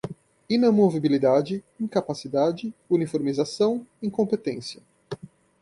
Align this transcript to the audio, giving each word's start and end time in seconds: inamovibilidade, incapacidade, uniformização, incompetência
inamovibilidade, 0.49 1.63
incapacidade, 1.79 2.73
uniformização, 2.89 3.85
incompetência 4.01 4.81